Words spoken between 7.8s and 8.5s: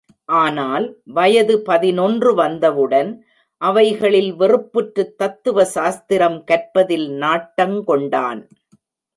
கொண்டான்.